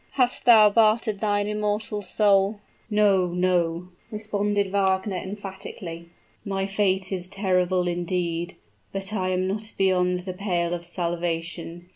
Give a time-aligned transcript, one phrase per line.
[0.13, 2.59] "Hast thou bartered thine immortal soul"
[3.05, 6.07] "No no!" responded Wagner, emphatically.
[6.43, 8.55] "My fate is terrible indeed
[8.91, 11.87] but I am not beyond the pale of salvation.